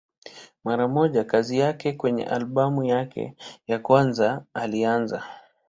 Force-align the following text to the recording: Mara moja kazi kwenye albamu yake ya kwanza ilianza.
Mara 0.63 0.87
moja 0.87 1.23
kazi 1.23 1.73
kwenye 1.97 2.25
albamu 2.25 2.83
yake 2.83 3.35
ya 3.67 3.79
kwanza 3.79 4.43
ilianza. 4.65 5.23